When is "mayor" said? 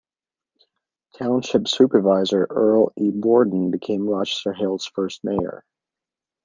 5.23-5.63